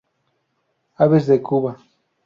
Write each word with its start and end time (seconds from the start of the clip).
Aves 1.03 1.27
de 1.27 1.37
Cuba 1.43 1.77